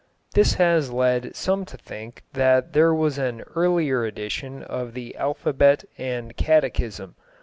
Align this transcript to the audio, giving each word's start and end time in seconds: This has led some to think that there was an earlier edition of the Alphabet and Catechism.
This 0.33 0.55
has 0.55 0.91
led 0.91 1.35
some 1.35 1.63
to 1.65 1.77
think 1.77 2.23
that 2.33 2.73
there 2.73 2.91
was 2.91 3.19
an 3.19 3.41
earlier 3.55 4.03
edition 4.03 4.63
of 4.63 4.95
the 4.95 5.15
Alphabet 5.15 5.83
and 5.95 6.35
Catechism. 6.35 7.13